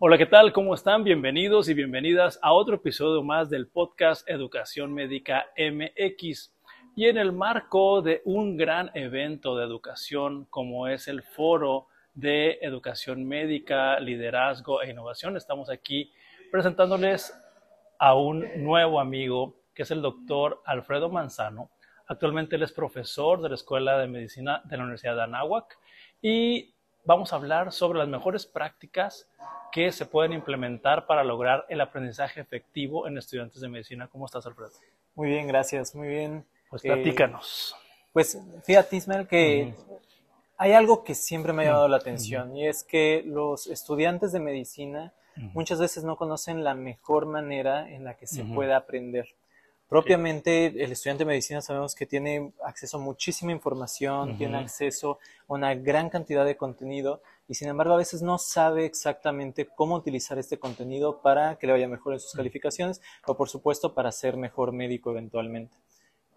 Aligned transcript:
Hola, 0.00 0.16
¿qué 0.16 0.26
tal? 0.26 0.52
¿Cómo 0.52 0.74
están? 0.74 1.02
Bienvenidos 1.02 1.68
y 1.68 1.74
bienvenidas 1.74 2.38
a 2.40 2.52
otro 2.52 2.76
episodio 2.76 3.20
más 3.24 3.50
del 3.50 3.66
podcast 3.66 4.30
Educación 4.30 4.94
Médica 4.94 5.46
MX. 5.58 6.54
Y 6.94 7.06
en 7.06 7.18
el 7.18 7.32
marco 7.32 8.00
de 8.00 8.22
un 8.24 8.56
gran 8.56 8.92
evento 8.94 9.56
de 9.56 9.64
educación 9.64 10.46
como 10.50 10.86
es 10.86 11.08
el 11.08 11.24
Foro 11.24 11.88
de 12.14 12.58
Educación 12.62 13.26
Médica, 13.26 13.98
Liderazgo 13.98 14.82
e 14.82 14.90
Innovación, 14.90 15.36
estamos 15.36 15.68
aquí 15.68 16.12
presentándoles 16.52 17.36
a 17.98 18.14
un 18.14 18.46
nuevo 18.62 19.00
amigo 19.00 19.56
que 19.74 19.82
es 19.82 19.90
el 19.90 20.00
doctor 20.00 20.62
Alfredo 20.64 21.10
Manzano. 21.10 21.72
Actualmente 22.06 22.54
él 22.54 22.62
es 22.62 22.70
profesor 22.70 23.42
de 23.42 23.48
la 23.48 23.56
Escuela 23.56 23.98
de 23.98 24.06
Medicina 24.06 24.62
de 24.64 24.76
la 24.76 24.84
Universidad 24.84 25.16
de 25.16 25.22
Anáhuac 25.22 25.76
y 26.22 26.76
vamos 27.08 27.32
a 27.32 27.36
hablar 27.36 27.72
sobre 27.72 27.98
las 27.98 28.06
mejores 28.06 28.44
prácticas 28.44 29.26
que 29.72 29.90
se 29.92 30.04
pueden 30.04 30.34
implementar 30.34 31.06
para 31.06 31.24
lograr 31.24 31.64
el 31.70 31.80
aprendizaje 31.80 32.38
efectivo 32.42 33.08
en 33.08 33.16
estudiantes 33.16 33.62
de 33.62 33.68
medicina. 33.68 34.08
¿Cómo 34.08 34.26
estás, 34.26 34.44
Alfredo? 34.44 34.72
Muy 35.14 35.30
bien, 35.30 35.46
gracias, 35.46 35.94
muy 35.94 36.06
bien. 36.06 36.44
Pues 36.68 36.82
platícanos. 36.82 37.74
pues 38.12 38.38
fíjate, 38.62 38.96
Ismael, 38.96 39.26
que 39.26 39.74
hay 40.58 40.72
algo 40.72 41.02
que 41.02 41.14
siempre 41.14 41.54
me 41.54 41.62
ha 41.62 41.66
llamado 41.68 41.88
la 41.88 41.96
atención 41.96 42.54
y 42.54 42.68
es 42.68 42.84
que 42.84 43.22
los 43.24 43.68
estudiantes 43.68 44.30
de 44.32 44.40
medicina 44.40 45.14
muchas 45.54 45.80
veces 45.80 46.04
no 46.04 46.16
conocen 46.16 46.62
la 46.62 46.74
mejor 46.74 47.24
manera 47.24 47.88
en 47.88 48.04
la 48.04 48.18
que 48.18 48.26
se 48.26 48.44
puede 48.44 48.74
aprender. 48.74 49.28
Propiamente, 49.88 50.66
el 50.66 50.92
estudiante 50.92 51.24
de 51.24 51.28
medicina 51.28 51.62
sabemos 51.62 51.94
que 51.94 52.04
tiene 52.04 52.52
acceso 52.62 52.98
a 52.98 53.00
muchísima 53.00 53.52
información, 53.52 54.36
tiene 54.36 54.58
acceso 54.58 55.18
a 55.48 55.54
una 55.54 55.74
gran 55.74 56.10
cantidad 56.10 56.44
de 56.44 56.58
contenido 56.58 57.22
y 57.48 57.54
sin 57.54 57.68
embargo 57.68 57.94
a 57.94 57.96
veces 57.96 58.20
no 58.20 58.36
sabe 58.36 58.84
exactamente 58.84 59.66
cómo 59.66 59.96
utilizar 59.96 60.38
este 60.38 60.58
contenido 60.58 61.22
para 61.22 61.56
que 61.56 61.66
le 61.66 61.72
vaya 61.72 61.88
mejor 61.88 62.12
en 62.12 62.20
sus 62.20 62.34
calificaciones 62.34 63.00
o 63.26 63.34
por 63.34 63.48
supuesto 63.48 63.94
para 63.94 64.12
ser 64.12 64.36
mejor 64.36 64.72
médico 64.72 65.10
eventualmente. 65.10 65.74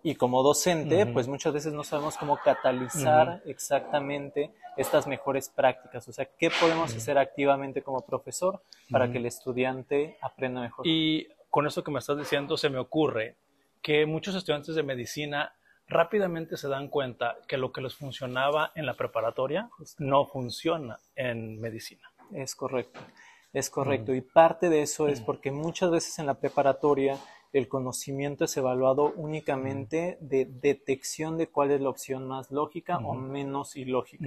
Y 0.02 0.16
como 0.16 0.42
docente, 0.42 1.06
pues 1.06 1.28
muchas 1.28 1.54
veces 1.54 1.74
no 1.74 1.84
sabemos 1.84 2.18
cómo 2.18 2.38
catalizar 2.38 3.44
exactamente 3.46 4.52
estas 4.78 5.06
mejores 5.06 5.50
prácticas. 5.50 6.08
O 6.08 6.14
sea, 6.14 6.26
¿qué 6.26 6.50
podemos 6.50 6.96
hacer 6.96 7.18
activamente 7.18 7.84
como 7.84 8.04
profesor 8.06 8.64
para 8.90 9.12
que 9.12 9.20
el 9.20 9.28
estudiante 9.28 10.18
aprenda 10.22 10.62
mejor? 10.62 10.88
Y 10.88 11.28
con 11.52 11.68
eso 11.68 11.84
que 11.84 11.92
me 11.92 12.00
estás 12.00 12.18
diciendo, 12.18 12.58
se 12.58 12.70
me 12.70 12.80
ocurre 12.80 13.36
que 13.82 14.06
muchos 14.06 14.36
estudiantes 14.36 14.76
de 14.76 14.84
medicina 14.84 15.54
rápidamente 15.88 16.58
se 16.58 16.70
dan 16.70 16.88
cuenta 16.88 17.38
que 17.48 17.58
lo 17.58 17.72
que 17.72 17.82
les 17.82 17.96
funcionaba 17.96 18.72
en 18.76 18.86
la 18.86 18.96
preparatoria 18.96 19.70
no 20.00 20.26
funciona 20.26 21.00
en 21.16 21.60
medicina. 21.60 22.10
Es 22.34 22.56
correcto, 22.56 23.00
es 23.52 23.70
correcto. 23.70 24.14
Y 24.14 24.22
parte 24.22 24.70
de 24.70 24.84
eso 24.84 25.08
es 25.08 25.20
porque 25.20 25.52
muchas 25.52 25.92
veces 25.92 26.18
en 26.20 26.28
la 26.28 26.40
preparatoria 26.40 27.18
el 27.54 27.68
conocimiento 27.68 28.46
es 28.46 28.56
evaluado 28.56 29.14
únicamente 29.16 30.18
de 30.22 30.46
detección 30.46 31.38
de 31.38 31.48
cuál 31.48 31.72
es 31.72 31.82
la 31.82 31.90
opción 31.90 32.28
más 32.28 32.50
lógica 32.50 32.98
o 32.98 33.14
menos 33.14 33.76
ilógica. 33.76 34.26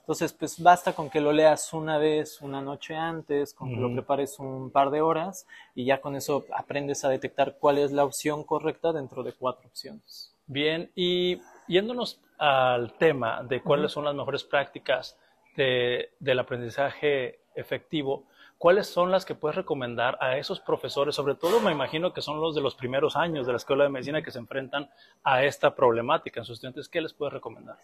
Entonces, 0.00 0.32
pues 0.32 0.62
basta 0.62 0.92
con 0.92 1.08
que 1.08 1.20
lo 1.20 1.32
leas 1.32 1.72
una 1.72 1.96
vez, 1.98 2.42
una 2.42 2.60
noche 2.60 2.94
antes, 2.94 3.54
con 3.54 3.70
que 3.70 3.80
lo 3.80 3.92
prepares 3.92 4.38
un 4.38 4.70
par 4.70 4.90
de 4.90 5.00
horas 5.00 5.46
y 5.74 5.86
ya 5.86 6.00
con 6.00 6.16
eso 6.16 6.44
aprendes 6.54 7.04
a 7.04 7.08
detectar 7.08 7.56
cuál 7.58 7.78
es 7.78 7.92
la 7.92 8.04
opción 8.04 8.44
correcta 8.44 8.92
dentro 8.92 9.22
de 9.22 9.32
cuatro 9.32 9.68
opciones. 9.68 10.34
Bien, 10.46 10.90
y 10.94 11.40
yéndonos 11.66 12.20
al 12.38 12.92
tema 12.98 13.42
de 13.42 13.62
cuáles 13.62 13.92
son 13.92 14.04
las 14.04 14.14
mejores 14.14 14.44
prácticas 14.44 15.16
del 15.56 16.38
aprendizaje 16.38 17.40
efectivo, 17.54 18.24
¿cuáles 18.58 18.86
son 18.86 19.10
las 19.10 19.24
que 19.24 19.34
puedes 19.34 19.56
recomendar 19.56 20.18
a 20.20 20.36
esos 20.38 20.60
profesores? 20.60 21.14
Sobre 21.14 21.34
todo 21.34 21.60
me 21.60 21.72
imagino 21.72 22.12
que 22.12 22.22
son 22.22 22.40
los 22.40 22.54
de 22.54 22.60
los 22.60 22.74
primeros 22.74 23.16
años 23.16 23.46
de 23.46 23.52
la 23.52 23.58
Escuela 23.58 23.84
de 23.84 23.90
Medicina 23.90 24.22
que 24.22 24.30
se 24.30 24.38
enfrentan 24.38 24.90
a 25.22 25.44
esta 25.44 25.74
problemática. 25.74 26.40
En 26.40 26.46
sus 26.46 26.54
estudiantes. 26.54 26.88
¿Qué 26.88 27.00
les 27.00 27.12
puedes 27.12 27.32
recomendar? 27.32 27.76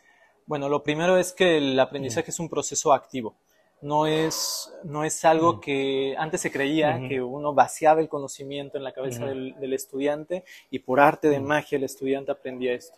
Bueno, 0.47 0.69
lo 0.69 0.83
primero 0.83 1.17
es 1.17 1.33
que 1.33 1.59
el 1.59 1.79
aprendizaje 1.79 2.31
es 2.31 2.41
un 2.41 2.49
proceso 2.49 2.93
activo. 2.93 3.37
No 3.81 4.07
es, 4.07 4.73
no 4.85 5.03
es 5.03 5.25
algo 5.25 5.61
que 5.61 6.15
antes 6.17 6.41
se 6.41 6.53
creía 6.53 7.01
que 7.09 7.21
uno 7.21 7.53
vaciaba 7.53 8.01
el 8.01 8.09
conocimiento 8.09 8.79
en 8.79 8.85
la 8.85 8.93
cabeza 8.93 9.27
del, 9.27 9.73
estudiante 9.73 10.45
y 10.71 10.79
por 10.79 11.01
arte 11.01 11.29
de 11.29 11.41
magia 11.41 11.79
el 11.79 11.83
estudiante 11.83 12.31
aprendía 12.31 12.75
esto. 12.75 12.97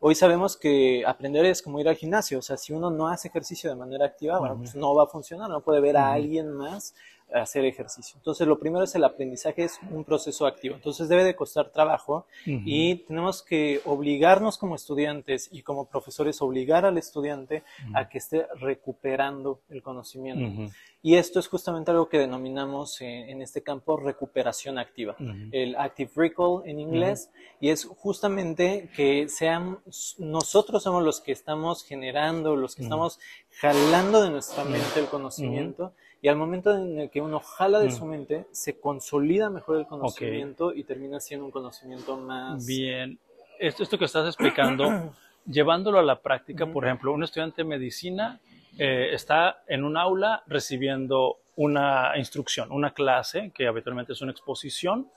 Hoy 0.00 0.16
sabemos 0.16 0.56
que 0.56 1.04
aprender 1.06 1.44
es 1.44 1.62
como 1.62 1.78
ir 1.78 1.88
al 1.88 1.94
gimnasio, 1.94 2.40
o 2.40 2.42
sea, 2.42 2.56
si 2.56 2.72
uno 2.72 2.90
no 2.90 3.06
hace 3.06 3.28
ejercicio 3.28 3.70
de 3.70 3.76
manera 3.76 4.06
activa, 4.06 4.40
bueno, 4.40 4.56
pues 4.58 4.74
no 4.74 4.92
va 4.92 5.04
a 5.04 5.06
funcionar, 5.06 5.48
no 5.48 5.60
puede 5.60 5.80
ver 5.80 5.96
a 5.96 6.12
alguien 6.12 6.50
más 6.50 6.96
hacer 7.32 7.64
ejercicio. 7.64 8.16
Entonces, 8.16 8.46
lo 8.46 8.58
primero 8.58 8.84
es 8.84 8.94
el 8.94 9.04
aprendizaje, 9.04 9.64
es 9.64 9.80
un 9.90 10.04
proceso 10.04 10.46
activo. 10.46 10.74
Entonces, 10.74 11.08
debe 11.08 11.24
de 11.24 11.34
costar 11.34 11.70
trabajo 11.70 12.26
y 12.44 12.96
tenemos 13.06 13.42
que 13.42 13.80
obligarnos 13.84 14.58
como 14.58 14.74
estudiantes 14.74 15.48
y 15.52 15.62
como 15.62 15.86
profesores, 15.86 16.40
obligar 16.42 16.84
al 16.84 16.98
estudiante 16.98 17.62
a 17.94 18.08
que 18.08 18.18
esté 18.18 18.46
recuperando 18.60 19.60
el 19.68 19.82
conocimiento. 19.82 20.72
Y 21.02 21.16
esto 21.16 21.38
es 21.38 21.48
justamente 21.48 21.90
algo 21.90 22.08
que 22.08 22.18
denominamos 22.18 23.00
en, 23.02 23.42
este 23.42 23.62
campo 23.62 23.98
recuperación 23.98 24.78
activa, 24.78 25.16
el 25.52 25.76
active 25.76 26.10
recall 26.16 26.62
en 26.64 26.80
inglés, 26.80 27.30
y 27.60 27.68
es 27.68 27.84
justamente 27.84 28.88
que 28.96 29.28
seamos, 29.28 30.16
nosotros 30.18 30.82
somos 30.82 31.04
los 31.04 31.20
que 31.20 31.32
estamos 31.32 31.84
generando, 31.84 32.56
los 32.56 32.74
que 32.74 32.84
estamos 32.84 33.20
jalando 33.60 34.22
de 34.22 34.30
nuestra 34.30 34.64
mente 34.64 35.00
el 35.00 35.06
conocimiento 35.06 35.92
y 36.24 36.28
al 36.28 36.36
momento 36.36 36.74
en 36.74 37.00
el 37.00 37.10
que 37.10 37.20
uno 37.20 37.38
jala 37.38 37.80
de 37.80 37.88
mm. 37.88 37.90
su 37.90 38.06
mente, 38.06 38.46
se 38.50 38.80
consolida 38.80 39.50
mejor 39.50 39.76
el 39.76 39.86
conocimiento 39.86 40.72
y 40.72 40.82
termina 40.84 41.20
siendo 41.20 41.44
un 41.44 41.50
conocimiento 41.50 42.16
más... 42.16 42.64
Bien, 42.64 43.18
esto, 43.58 43.82
esto 43.82 43.98
que 43.98 44.06
estás 44.06 44.26
explicando, 44.28 45.12
llevándolo 45.46 45.98
a 45.98 46.02
la 46.02 46.22
práctica, 46.22 46.64
por 46.64 46.86
ejemplo, 46.86 47.12
un 47.12 47.24
estudiante 47.24 47.60
de 47.60 47.68
medicina 47.68 48.40
eh, 48.78 49.10
está 49.12 49.64
en 49.66 49.84
un 49.84 49.98
aula 49.98 50.42
recibiendo 50.46 51.40
una 51.56 52.16
instrucción, 52.16 52.72
una 52.72 52.94
clase, 52.94 53.52
que 53.54 53.66
habitualmente 53.66 54.14
es 54.14 54.22
una 54.22 54.32
exposición, 54.32 55.10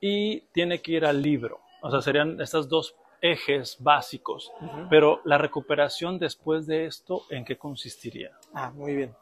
y 0.00 0.40
tiene 0.52 0.80
que 0.80 0.90
ir 0.90 1.04
al 1.04 1.22
libro. 1.22 1.60
O 1.80 1.92
sea, 1.92 2.02
serían 2.02 2.40
estas 2.40 2.68
dos 2.68 2.96
ejes 3.22 3.76
básicos. 3.78 4.50
Pero 4.90 5.20
la 5.24 5.38
recuperación 5.38 6.18
después 6.18 6.66
de 6.66 6.86
esto, 6.86 7.22
¿en 7.30 7.44
qué 7.44 7.56
consistiría? 7.56 8.32
Ah, 8.52 8.72
muy 8.74 8.96
bien. 8.96 9.14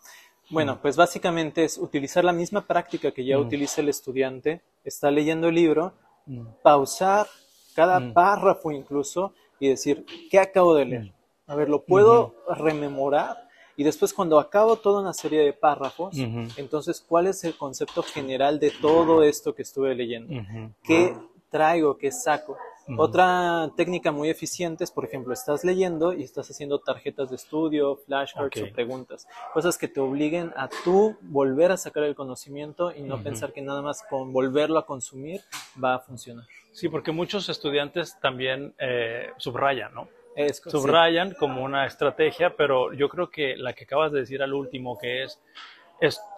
Bueno, 0.51 0.79
pues 0.81 0.97
básicamente 0.97 1.65
es 1.65 1.79
utilizar 1.79 2.25
la 2.25 2.33
misma 2.33 2.67
práctica 2.67 3.11
que 3.13 3.25
ya 3.25 3.39
mm. 3.39 3.41
utiliza 3.41 3.81
el 3.81 3.89
estudiante, 3.89 4.63
está 4.85 5.11
leyendo 5.11 5.49
el 5.49 5.55
libro, 5.55 5.93
mm. 6.27 6.47
pausar 6.63 7.27
cada 7.75 8.01
mm. 8.01 8.13
párrafo 8.13 8.73
incluso 8.73 9.35
y 9.61 9.69
decir, 9.69 10.07
¿qué 10.31 10.39
acabo 10.39 10.75
de 10.75 10.85
leer? 10.85 11.13
A 11.47 11.55
ver, 11.55 11.69
¿lo 11.69 11.85
puedo 11.85 12.35
rememorar? 12.49 13.49
Y 13.77 13.85
después 13.85 14.13
cuando 14.13 14.41
acabo 14.41 14.77
toda 14.77 15.01
una 15.01 15.13
serie 15.13 15.41
de 15.41 15.53
párrafos, 15.53 16.17
entonces, 16.57 17.01
¿cuál 17.01 17.29
es 17.29 17.45
el 17.45 17.57
concepto 17.57 18.03
general 18.03 18.59
de 18.59 18.71
todo 18.71 19.23
esto 19.23 19.55
que 19.55 19.63
estuve 19.63 19.95
leyendo? 19.95 20.35
¿Qué 20.83 21.17
traigo? 21.49 21.97
¿Qué 21.97 22.11
saco? 22.11 22.57
Otra 22.97 23.71
técnica 23.77 24.13
muy 24.13 24.31
eficiente 24.31 24.85
es, 24.85 24.91
por 24.91 25.05
ejemplo, 25.05 25.33
estás 25.35 25.65
leyendo 25.65 26.13
y 26.13 26.23
estás 26.23 26.51
haciendo 26.51 26.79
tarjetas 26.79 27.31
de 27.31 27.37
estudio, 27.37 27.97
flashcards 27.97 28.63
o 28.63 28.73
preguntas, 28.73 29.27
cosas 29.53 29.77
que 29.77 29.89
te 29.89 30.01
obliguen 30.01 30.53
a 30.57 30.69
tú 30.85 31.17
volver 31.21 31.71
a 31.71 31.77
sacar 31.77 32.05
el 32.05 32.15
conocimiento 32.15 32.93
y 32.95 33.03
no 33.03 33.23
pensar 33.23 33.53
que 33.53 33.61
nada 33.61 33.83
más 33.83 34.03
con 34.09 34.33
volverlo 34.33 34.79
a 34.79 34.87
consumir 34.87 35.43
va 35.83 35.97
a 35.97 35.99
funcionar. 35.99 36.47
Sí, 36.73 36.89
porque 36.89 37.13
muchos 37.13 37.49
estudiantes 37.49 38.19
también 38.21 38.75
eh, 38.79 39.31
subrayan, 39.37 39.93
¿no? 39.95 40.09
subrayan 40.47 41.35
como 41.35 41.65
una 41.65 41.85
estrategia, 41.85 42.55
pero 42.57 42.93
yo 42.93 43.09
creo 43.09 43.29
que 43.29 43.57
la 43.57 43.73
que 43.73 43.85
acabas 43.85 44.13
de 44.13 44.21
decir 44.21 44.41
al 44.41 44.55
último, 44.55 44.97
que 44.97 45.25
es, 45.25 45.41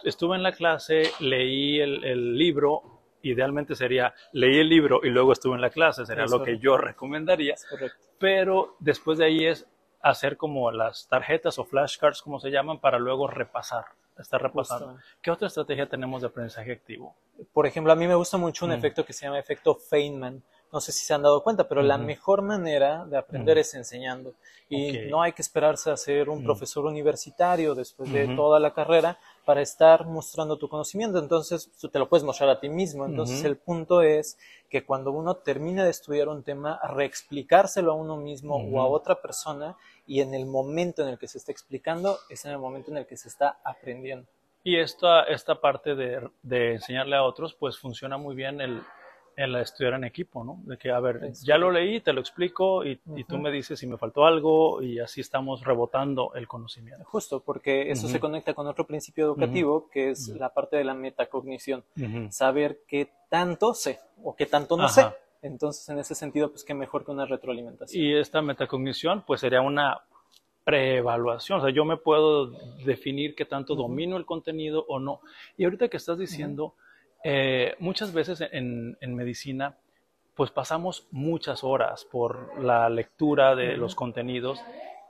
estuve 0.04 0.36
en 0.36 0.42
la 0.42 0.52
clase, 0.52 1.02
leí 1.20 1.80
el, 1.80 2.02
el 2.04 2.38
libro, 2.38 2.99
idealmente 3.22 3.74
sería 3.74 4.14
leí 4.32 4.58
el 4.58 4.68
libro 4.68 5.00
y 5.02 5.10
luego 5.10 5.32
estuve 5.32 5.54
en 5.54 5.60
la 5.60 5.70
clase, 5.70 6.06
sería 6.06 6.26
lo 6.26 6.42
que 6.42 6.58
yo 6.58 6.76
recomendaría. 6.76 7.54
Pero 8.18 8.76
después 8.78 9.18
de 9.18 9.26
ahí 9.26 9.46
es 9.46 9.66
hacer 10.02 10.36
como 10.36 10.70
las 10.70 11.08
tarjetas 11.08 11.58
o 11.58 11.64
flashcards, 11.64 12.22
como 12.22 12.40
se 12.40 12.50
llaman, 12.50 12.80
para 12.80 12.98
luego 12.98 13.26
repasar, 13.26 13.84
estar 14.18 14.40
repasando. 14.42 14.98
¿Qué 15.20 15.30
otra 15.30 15.48
estrategia 15.48 15.88
tenemos 15.88 16.22
de 16.22 16.28
aprendizaje 16.28 16.72
activo? 16.72 17.14
Por 17.52 17.66
ejemplo, 17.66 17.92
a 17.92 17.96
mí 17.96 18.06
me 18.06 18.14
gusta 18.14 18.36
mucho 18.36 18.64
un 18.64 18.72
mm. 18.72 18.74
efecto 18.74 19.04
que 19.04 19.12
se 19.12 19.26
llama 19.26 19.38
efecto 19.38 19.74
Feynman. 19.74 20.42
No 20.72 20.80
sé 20.80 20.92
si 20.92 21.04
se 21.04 21.12
han 21.12 21.22
dado 21.22 21.42
cuenta, 21.42 21.68
pero 21.68 21.82
la 21.82 21.98
mejor 21.98 22.42
manera 22.42 23.04
de 23.04 23.18
aprender 23.18 23.58
es 23.58 23.74
enseñando. 23.74 24.34
Y 24.68 24.92
no 25.10 25.20
hay 25.20 25.32
que 25.32 25.42
esperarse 25.42 25.90
a 25.90 25.96
ser 25.96 26.28
un 26.28 26.44
profesor 26.44 26.84
universitario 26.84 27.74
después 27.74 28.12
de 28.12 28.28
toda 28.36 28.60
la 28.60 28.72
carrera 28.72 29.18
para 29.44 29.62
estar 29.62 30.06
mostrando 30.06 30.58
tu 30.58 30.68
conocimiento. 30.68 31.18
Entonces, 31.18 31.72
tú 31.80 31.88
te 31.88 31.98
lo 31.98 32.08
puedes 32.08 32.22
mostrar 32.22 32.50
a 32.50 32.60
ti 32.60 32.68
mismo. 32.68 33.04
Entonces, 33.04 33.42
el 33.44 33.56
punto 33.56 34.00
es 34.00 34.38
que 34.68 34.84
cuando 34.84 35.10
uno 35.10 35.34
termina 35.34 35.82
de 35.82 35.90
estudiar 35.90 36.28
un 36.28 36.44
tema, 36.44 36.78
reexplicárselo 36.94 37.90
a 37.90 37.96
uno 37.96 38.16
mismo 38.16 38.54
o 38.54 38.80
a 38.80 38.86
otra 38.86 39.20
persona 39.20 39.76
y 40.06 40.20
en 40.20 40.34
el 40.34 40.46
momento 40.46 41.02
en 41.02 41.08
el 41.08 41.18
que 41.18 41.26
se 41.26 41.38
está 41.38 41.50
explicando 41.50 42.18
es 42.28 42.44
en 42.44 42.52
el 42.52 42.58
momento 42.58 42.92
en 42.92 42.98
el 42.98 43.06
que 43.06 43.16
se 43.16 43.28
está 43.28 43.58
aprendiendo. 43.64 44.28
Y 44.62 44.78
esta, 44.78 45.24
esta 45.24 45.60
parte 45.60 45.96
de, 45.96 46.28
de 46.42 46.74
enseñarle 46.74 47.16
a 47.16 47.24
otros, 47.24 47.54
pues 47.54 47.78
funciona 47.78 48.18
muy 48.18 48.36
bien 48.36 48.60
el, 48.60 48.82
el 49.36 49.54
estudiar 49.56 49.94
en 49.94 50.04
equipo, 50.04 50.44
¿no? 50.44 50.60
De 50.64 50.76
que, 50.76 50.90
a 50.90 51.00
ver, 51.00 51.32
ya 51.42 51.56
lo 51.56 51.70
leí, 51.70 52.00
te 52.00 52.12
lo 52.12 52.20
explico 52.20 52.84
y, 52.84 53.00
y 53.16 53.24
tú 53.24 53.38
me 53.38 53.50
dices 53.50 53.78
si 53.78 53.86
me 53.86 53.96
faltó 53.96 54.24
algo 54.24 54.82
y 54.82 54.98
así 54.98 55.20
estamos 55.20 55.64
rebotando 55.64 56.32
el 56.34 56.46
conocimiento. 56.46 57.04
Justo, 57.04 57.40
porque 57.40 57.90
eso 57.90 58.08
se 58.08 58.20
conecta 58.20 58.54
con 58.54 58.66
otro 58.66 58.86
principio 58.86 59.24
educativo, 59.24 59.88
que 59.90 60.10
es 60.10 60.28
la 60.28 60.52
parte 60.52 60.76
de 60.76 60.84
la 60.84 60.94
metacognición. 60.94 61.84
Saber 62.30 62.80
qué 62.86 63.10
tanto 63.28 63.74
sé 63.74 64.00
o 64.22 64.34
qué 64.36 64.46
tanto 64.46 64.76
no 64.76 64.88
sé. 64.88 65.06
Entonces, 65.42 65.88
en 65.88 65.98
ese 65.98 66.14
sentido, 66.14 66.50
pues 66.50 66.64
qué 66.64 66.74
mejor 66.74 67.04
que 67.04 67.12
una 67.12 67.24
retroalimentación. 67.24 68.04
Y 68.04 68.14
esta 68.14 68.42
metacognición, 68.42 69.24
pues 69.26 69.40
sería 69.40 69.62
una 69.62 70.02
preevaluación, 70.64 71.58
o 71.58 71.62
sea, 71.62 71.70
yo 71.72 71.84
me 71.84 71.96
puedo 71.96 72.50
definir 72.84 73.34
qué 73.34 73.46
tanto 73.46 73.74
domino 73.74 74.16
el 74.18 74.26
contenido 74.26 74.84
o 74.88 75.00
no. 75.00 75.20
Y 75.56 75.64
ahorita 75.64 75.88
que 75.88 75.96
estás 75.96 76.18
diciendo, 76.18 76.74
eh, 77.22 77.74
muchas 77.78 78.12
veces 78.12 78.42
en, 78.52 78.96
medicina, 79.14 79.76
pues 80.34 80.50
pasamos 80.50 81.06
muchas 81.10 81.64
horas 81.64 82.04
por 82.04 82.62
la 82.62 82.88
lectura 82.88 83.54
de 83.54 83.76
los 83.76 83.94
contenidos 83.94 84.60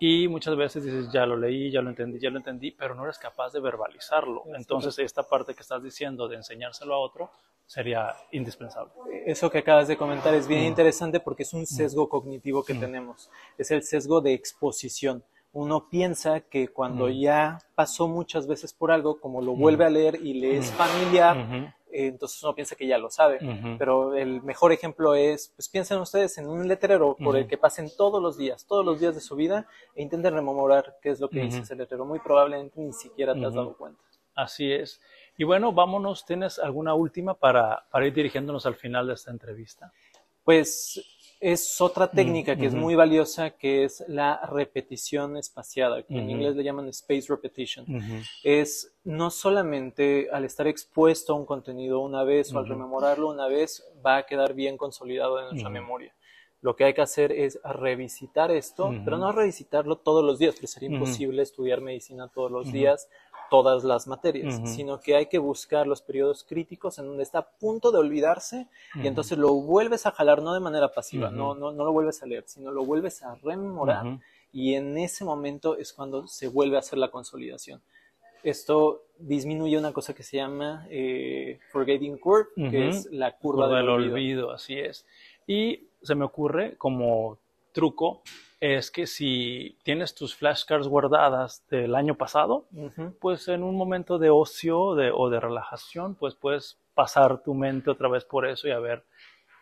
y 0.00 0.28
muchas 0.28 0.56
veces 0.56 0.84
dices, 0.84 1.12
ya 1.12 1.26
lo 1.26 1.36
leí, 1.36 1.70
ya 1.70 1.82
lo 1.82 1.90
entendí, 1.90 2.18
ya 2.18 2.30
lo 2.30 2.38
entendí, 2.38 2.70
pero 2.72 2.94
no 2.94 3.04
eres 3.04 3.18
capaz 3.18 3.52
de 3.52 3.60
verbalizarlo. 3.60 4.44
Entonces, 4.56 4.98
esta 4.98 5.22
parte 5.22 5.54
que 5.54 5.60
estás 5.60 5.82
diciendo 5.82 6.26
de 6.26 6.36
enseñárselo 6.36 6.94
a 6.94 6.98
otro 6.98 7.30
sería 7.66 8.16
indispensable. 8.32 8.92
Eso 9.26 9.50
que 9.50 9.58
acabas 9.58 9.86
de 9.86 9.96
comentar 9.96 10.34
es 10.34 10.48
bien 10.48 10.64
interesante 10.64 11.20
porque 11.20 11.44
es 11.44 11.52
un 11.52 11.66
sesgo 11.66 12.08
cognitivo 12.08 12.64
que 12.64 12.74
tenemos. 12.74 13.30
Es 13.58 13.70
el 13.70 13.84
sesgo 13.84 14.20
de 14.20 14.32
exposición. 14.32 15.22
Uno 15.52 15.88
piensa 15.88 16.40
que 16.40 16.68
cuando 16.68 17.08
ya 17.08 17.58
pasó 17.74 18.08
muchas 18.08 18.46
veces 18.46 18.72
por 18.72 18.90
algo, 18.90 19.20
como 19.20 19.40
lo 19.40 19.52
vuelve 19.52 19.84
a 19.84 19.90
leer 19.90 20.16
y 20.16 20.34
le 20.34 20.56
es 20.56 20.72
familiar, 20.72 21.36
eh, 21.36 21.72
entonces 21.92 22.42
uno 22.42 22.54
piensa 22.54 22.76
que 22.76 22.86
ya 22.86 22.98
lo 22.98 23.10
sabe. 23.10 23.38
Pero 23.78 24.14
el 24.14 24.42
mejor 24.42 24.72
ejemplo 24.72 25.14
es, 25.14 25.52
pues 25.56 25.68
piensen 25.68 25.98
ustedes 25.98 26.38
en 26.38 26.48
un 26.48 26.66
letrero 26.68 27.16
por 27.16 27.36
el 27.36 27.46
que 27.46 27.58
pasen 27.58 27.90
todos 27.96 28.22
los 28.22 28.36
días, 28.36 28.66
todos 28.66 28.84
los 28.84 29.00
días 29.00 29.14
de 29.14 29.20
su 29.20 29.36
vida, 29.36 29.66
e 29.94 30.02
intenten 30.02 30.34
rememorar 30.34 30.98
qué 31.02 31.10
es 31.10 31.20
lo 31.20 31.28
que 31.28 31.40
dice 31.40 31.60
ese 31.60 31.76
letrero. 31.76 32.04
Muy 32.04 32.20
probablemente 32.20 32.80
ni 32.80 32.92
siquiera 32.92 33.34
te 33.34 33.44
has 33.44 33.54
dado 33.54 33.76
cuenta. 33.76 34.02
Así 34.34 34.72
es. 34.72 35.00
Y 35.36 35.44
bueno, 35.44 35.72
vámonos, 35.72 36.24
¿tienes 36.24 36.58
alguna 36.58 36.94
última 36.94 37.34
para, 37.34 37.84
para 37.90 38.06
ir 38.06 38.14
dirigiéndonos 38.14 38.66
al 38.66 38.74
final 38.74 39.06
de 39.06 39.14
esta 39.14 39.30
entrevista? 39.30 39.92
Pues 40.44 41.19
es 41.40 41.80
otra 41.80 42.06
mm, 42.06 42.14
técnica 42.14 42.56
que 42.56 42.66
es 42.66 42.74
muy 42.74 42.94
valiosa, 42.94 43.50
que 43.50 43.84
es 43.84 44.04
la 44.06 44.40
repetición 44.46 45.38
espaciada, 45.38 46.02
que 46.02 46.18
en 46.18 46.30
inglés 46.30 46.54
le 46.54 46.62
llaman 46.62 46.88
space 46.88 47.26
repetition. 47.28 47.86
Es 48.44 48.94
no 49.04 49.30
solamente 49.30 50.28
al 50.30 50.44
estar 50.44 50.66
expuesto 50.66 51.32
a 51.32 51.36
un 51.36 51.46
contenido 51.46 52.00
una 52.00 52.24
vez 52.24 52.52
o 52.52 52.58
al 52.58 52.68
rememorarlo 52.68 53.30
una 53.30 53.48
vez, 53.48 53.82
va 54.04 54.18
a 54.18 54.26
quedar 54.26 54.54
bien 54.54 54.76
consolidado 54.76 55.40
en 55.40 55.46
nuestra 55.46 55.70
memoria. 55.70 56.14
Lo 56.62 56.76
que 56.76 56.84
hay 56.84 56.92
que 56.92 57.00
hacer 57.00 57.32
es 57.32 57.58
revisitar 57.64 58.50
esto, 58.50 58.92
pero 59.02 59.16
no 59.16 59.32
revisitarlo 59.32 59.96
todos 59.96 60.22
los 60.22 60.38
días, 60.38 60.54
porque 60.54 60.66
sería 60.66 60.90
imposible 60.90 61.40
estudiar 61.40 61.80
medicina 61.80 62.28
todos 62.28 62.50
los 62.50 62.70
días 62.70 63.08
todas 63.50 63.84
las 63.84 64.06
materias, 64.06 64.60
sino 64.64 65.00
que 65.00 65.16
hay 65.16 65.26
que 65.26 65.38
buscar 65.38 65.86
los 65.86 66.00
periodos 66.00 66.44
críticos 66.44 66.98
en 66.98 67.06
donde 67.06 67.22
está 67.22 67.40
a 67.40 67.50
punto 67.50 67.90
de 67.90 67.98
olvidarse 67.98 68.68
y 68.94 69.06
entonces 69.06 69.36
lo 69.36 69.52
vuelves 69.54 70.06
a 70.06 70.12
jalar, 70.12 70.42
no 70.42 70.54
de 70.54 70.60
manera 70.60 70.92
pasiva, 70.92 71.30
no, 71.30 71.54
no, 71.54 71.72
no, 71.72 71.84
lo 71.84 71.92
vuelves 71.92 72.22
a 72.22 72.26
leer, 72.26 72.44
sino 72.46 72.70
lo 72.70 72.84
vuelves 72.84 73.22
a 73.22 73.34
rememorar 73.34 74.20
y 74.52 74.74
en 74.74 74.96
ese 74.98 75.24
momento 75.24 75.76
es 75.76 75.92
cuando 75.92 76.26
se 76.26 76.48
vuelve 76.48 76.76
a 76.76 76.80
hacer 76.80 76.98
la 76.98 77.10
consolidación. 77.10 77.82
Esto 78.42 79.04
disminuye 79.18 79.76
una 79.76 79.92
cosa 79.92 80.14
que 80.14 80.22
se 80.22 80.38
llama 80.38 80.86
eh, 80.88 81.58
forgetting 81.72 82.16
curve, 82.18 82.48
que 82.70 82.88
es 82.88 83.06
la 83.10 83.36
curva, 83.36 83.68
del, 83.68 83.88
olvido. 83.88 84.50
Así 84.50 84.78
es. 84.78 85.06
Y 85.46 85.88
se 86.02 86.14
me 86.14 86.24
ocurre 86.24 86.76
como 86.78 87.38
truco 87.72 88.22
es 88.60 88.90
que 88.90 89.06
si 89.06 89.78
tienes 89.82 90.14
tus 90.14 90.36
flashcards 90.36 90.86
guardadas 90.86 91.64
del 91.70 91.94
año 91.94 92.14
pasado, 92.14 92.66
pues 93.18 93.48
en 93.48 93.62
un 93.62 93.74
momento 93.74 94.18
de 94.18 94.28
ocio 94.28 94.80
o 94.80 95.30
de 95.30 95.40
relajación, 95.40 96.14
pues 96.14 96.34
puedes 96.34 96.78
pasar 96.94 97.42
tu 97.42 97.54
mente 97.54 97.90
otra 97.90 98.08
vez 98.08 98.24
por 98.24 98.46
eso 98.46 98.68
y 98.68 98.72
a 98.72 98.78
ver 98.78 99.02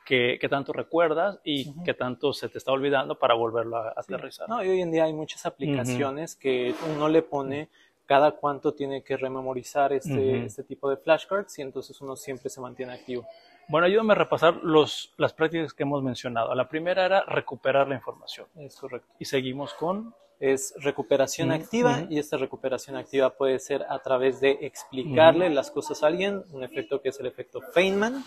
qué, 0.04 0.48
tanto 0.50 0.72
recuerdas 0.72 1.38
y 1.44 1.72
qué 1.84 1.94
tanto 1.94 2.32
se 2.32 2.48
te 2.48 2.58
está 2.58 2.72
olvidando 2.72 3.18
para 3.18 3.34
volverlo 3.34 3.76
a 3.76 3.92
aterrizar. 3.96 4.48
No, 4.48 4.64
y 4.64 4.68
hoy 4.68 4.80
en 4.80 4.90
día 4.90 5.04
hay 5.04 5.12
muchas 5.12 5.46
aplicaciones 5.46 6.34
que 6.34 6.74
uno 6.92 7.08
le 7.08 7.22
pone 7.22 7.68
cada 8.06 8.32
cuánto 8.32 8.72
tiene 8.72 9.02
que 9.02 9.18
rememorizar 9.18 9.92
este, 9.92 10.46
este 10.46 10.64
tipo 10.64 10.88
de 10.88 10.96
flashcards 10.96 11.58
y 11.58 11.62
entonces 11.62 12.00
uno 12.00 12.16
siempre 12.16 12.48
se 12.48 12.60
mantiene 12.60 12.94
activo. 12.94 13.26
Bueno, 13.68 13.86
ayúdame 13.86 14.12
a 14.12 14.16
repasar 14.16 14.56
los, 14.62 15.12
las 15.18 15.32
prácticas 15.34 15.74
que 15.74 15.82
hemos 15.82 16.02
mencionado. 16.02 16.54
La 16.54 16.68
primera 16.68 17.04
era 17.04 17.24
recuperar 17.24 17.86
la 17.88 17.96
información. 17.96 18.46
Es 18.56 18.76
correcto. 18.76 19.12
Y 19.18 19.24
seguimos 19.24 19.74
con... 19.74 20.14
Es 20.40 20.72
recuperación 20.78 21.50
activa 21.50 22.06
y 22.08 22.20
esta 22.20 22.36
recuperación 22.36 22.94
activa 22.94 23.30
puede 23.30 23.58
ser 23.58 23.84
a 23.88 23.98
través 23.98 24.40
de 24.40 24.52
explicarle 24.60 25.50
las 25.50 25.72
cosas 25.72 26.04
a 26.04 26.06
alguien, 26.06 26.44
un 26.52 26.62
efecto 26.62 27.02
que 27.02 27.08
es 27.08 27.18
el 27.18 27.26
efecto 27.26 27.60
Feynman, 27.60 28.22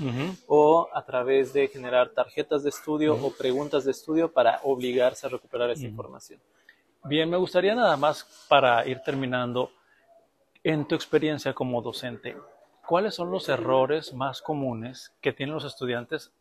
o 0.47 0.89
a 0.93 1.05
través 1.05 1.53
de 1.53 1.69
generar 1.69 2.09
tarjetas 2.09 2.63
de 2.63 2.69
estudio 2.69 3.15
o 3.15 3.31
preguntas 3.31 3.85
de 3.85 3.91
estudio 3.91 4.29
para 4.29 4.59
obligarse 4.63 5.25
a 5.25 5.29
recuperar 5.29 5.69
esa 5.69 5.85
información. 5.85 6.41
Bien, 7.05 7.29
me 7.29 7.37
gustaría 7.37 7.73
nada 7.73 7.95
más 7.95 8.45
para 8.49 8.85
ir 8.85 8.99
terminando, 8.99 9.71
en 10.65 10.85
tu 10.85 10.95
experiencia 10.95 11.53
como 11.53 11.81
docente, 11.81 12.35
¿cuáles 12.91 13.15
son 13.15 13.31
los 13.31 13.47
errores 13.47 14.13
más 14.13 14.41
comunes 14.41 15.13
que 15.21 15.31
tienen 15.31 15.55
los 15.55 15.63
estudiantes 15.63 16.33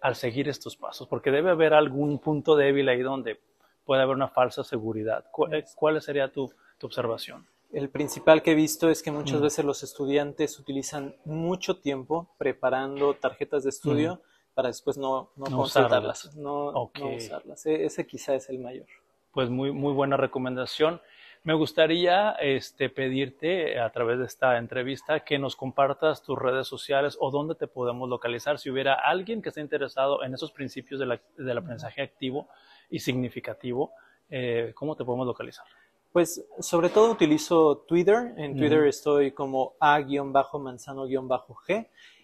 al 0.00 0.16
seguir 0.16 0.48
estos 0.48 0.74
pasos? 0.74 1.06
Porque 1.06 1.30
debe 1.30 1.50
haber 1.50 1.74
algún 1.74 2.18
punto 2.18 2.56
débil 2.56 2.88
ahí 2.88 3.02
donde 3.02 3.38
puede 3.84 4.00
haber 4.00 4.16
una 4.16 4.28
falsa 4.28 4.64
seguridad. 4.64 5.26
¿Cuál, 5.30 5.96
eh, 5.98 6.00
sería 6.00 6.32
tu, 6.32 6.50
observación? 6.80 7.46
El 7.70 7.90
principal 7.90 8.40
que 8.40 8.52
he 8.52 8.54
visto 8.54 8.88
es 8.88 9.02
que 9.02 9.10
muchas 9.10 9.40
mm. 9.40 9.42
veces 9.42 9.64
los 9.66 9.82
estudiantes 9.82 10.58
utilizan 10.58 11.14
mucho 11.26 11.76
tiempo 11.76 12.30
preparando 12.38 13.12
tarjetas 13.12 13.64
de 13.64 13.68
estudio 13.68 14.14
mm. 14.14 14.54
para 14.54 14.68
después 14.68 14.96
no, 14.96 15.28
no, 15.36 15.44
consultarlas, 15.44 16.34
no, 16.36 16.90
usarlas. 17.16 17.66
E, 17.66 17.84
ese 17.84 18.06
quizá 18.06 18.34
es 18.34 18.48
el 18.48 18.60
mayor. 18.60 18.86
Pues 19.32 19.50
muy, 19.50 19.72
muy 19.72 19.92
buena 19.92 20.16
recomendación. 20.16 21.02
Me 21.44 21.54
gustaría 21.54 22.32
este, 22.32 22.90
pedirte 22.90 23.78
a 23.78 23.90
través 23.90 24.18
de 24.18 24.26
esta 24.26 24.58
entrevista 24.58 25.20
que 25.20 25.38
nos 25.38 25.56
compartas 25.56 26.22
tus 26.22 26.38
redes 26.38 26.66
sociales 26.66 27.16
o 27.20 27.30
dónde 27.30 27.54
te 27.54 27.66
podemos 27.66 28.08
localizar. 28.08 28.58
Si 28.58 28.70
hubiera 28.70 28.94
alguien 28.94 29.40
que 29.40 29.48
esté 29.50 29.60
interesado 29.60 30.22
en 30.24 30.34
esos 30.34 30.52
principios 30.52 31.00
del 31.00 31.58
aprendizaje 31.58 32.02
activo 32.02 32.48
y 32.90 32.98
significativo, 32.98 33.92
eh, 34.28 34.72
¿cómo 34.74 34.96
te 34.96 35.04
podemos 35.04 35.26
localizar? 35.26 35.66
Pues 36.12 36.44
sobre 36.60 36.88
todo 36.88 37.12
utilizo 37.12 37.84
Twitter. 37.86 38.34
En 38.36 38.56
Twitter 38.56 38.86
estoy 38.86 39.32
como 39.32 39.74
a-manzano-g 39.80 41.08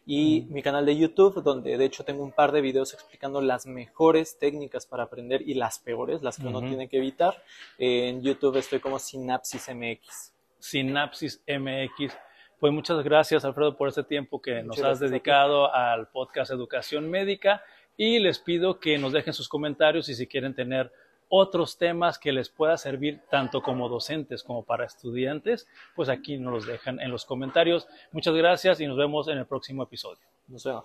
y 0.06 0.46
mi 0.50 0.62
canal 0.62 0.84
de 0.84 0.96
YouTube, 0.96 1.42
donde 1.42 1.78
de 1.78 1.84
hecho 1.84 2.04
tengo 2.04 2.22
un 2.22 2.32
par 2.32 2.52
de 2.52 2.60
videos 2.60 2.92
explicando 2.92 3.40
las 3.40 3.66
mejores 3.66 4.38
técnicas 4.38 4.86
para 4.86 5.04
aprender 5.04 5.42
y 5.42 5.54
las 5.54 5.78
peores, 5.78 6.22
las 6.22 6.38
que 6.38 6.46
uno 6.46 6.60
tiene 6.60 6.88
que 6.88 6.98
evitar. 6.98 7.42
en 7.78 8.22
YouTube 8.22 8.56
estoy 8.56 8.80
como 8.80 8.98
Sinapsis 8.98 9.68
MX. 9.74 10.32
Sinapsis 10.58 11.42
MX. 11.46 12.14
Pues 12.60 12.72
muchas 12.72 13.02
gracias, 13.02 13.44
Alfredo, 13.44 13.76
por 13.76 13.88
este 13.88 14.04
tiempo 14.04 14.40
que 14.40 14.62
nos 14.62 14.82
has 14.82 15.00
dedicado 15.00 15.72
al 15.74 16.08
podcast 16.08 16.50
Educación 16.50 17.10
Médica 17.10 17.62
y 17.96 18.18
les 18.18 18.38
pido 18.38 18.80
que 18.80 18.98
nos 18.98 19.12
dejen 19.12 19.32
sus 19.32 19.48
comentarios 19.48 20.08
y 20.08 20.14
si 20.14 20.26
quieren 20.26 20.54
tener 20.54 20.90
otros 21.28 21.78
temas 21.78 22.18
que 22.18 22.32
les 22.32 22.48
pueda 22.48 22.76
servir 22.76 23.20
tanto 23.30 23.62
como 23.62 23.88
docentes 23.88 24.42
como 24.42 24.64
para 24.64 24.84
estudiantes, 24.84 25.66
pues 25.94 26.08
aquí 26.08 26.38
nos 26.38 26.52
los 26.52 26.66
dejan 26.66 27.00
en 27.00 27.10
los 27.10 27.24
comentarios. 27.24 27.86
Muchas 28.12 28.34
gracias 28.34 28.80
y 28.80 28.86
nos 28.86 28.96
vemos 28.96 29.28
en 29.28 29.38
el 29.38 29.46
próximo 29.46 29.82
episodio. 29.82 30.26
Nos 30.48 30.64
vemos. 30.64 30.84